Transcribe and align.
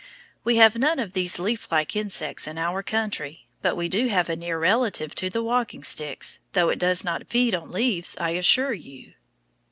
We 0.43 0.55
have 0.55 0.75
none 0.79 0.97
of 0.97 1.13
these 1.13 1.37
leaf 1.37 1.71
like 1.71 1.95
insects 1.95 2.47
in 2.47 2.57
our 2.57 2.81
country, 2.81 3.45
but 3.61 3.75
we 3.77 3.87
do 3.87 4.07
have 4.07 4.29
a 4.29 4.35
near 4.35 4.57
relative 4.57 5.13
to 5.13 5.29
the 5.29 5.43
walking 5.43 5.83
sticks, 5.83 6.39
though 6.53 6.69
it 6.69 6.79
does 6.79 7.03
not 7.03 7.27
feed 7.27 7.53
on 7.53 7.71
leaves, 7.71 8.17
I 8.19 8.31
assure 8.31 8.73
you. 8.73 9.13